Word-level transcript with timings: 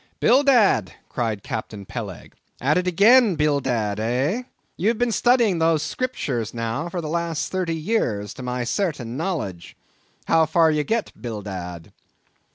"Bildad," 0.19 0.93
cried 1.09 1.43
Captain 1.43 1.85
Peleg, 1.85 2.33
"at 2.59 2.75
it 2.75 2.87
again, 2.87 3.35
Bildad, 3.35 3.99
eh? 3.99 4.41
Ye 4.75 4.87
have 4.87 4.97
been 4.97 5.11
studying 5.11 5.59
those 5.59 5.83
Scriptures, 5.83 6.55
now, 6.55 6.89
for 6.89 7.01
the 7.01 7.07
last 7.07 7.51
thirty 7.51 7.75
years, 7.77 8.33
to 8.33 8.41
my 8.41 8.63
certain 8.63 9.15
knowledge. 9.15 9.77
How 10.25 10.47
far 10.47 10.71
ye 10.71 10.83
got, 10.83 11.11
Bildad?" 11.21 11.93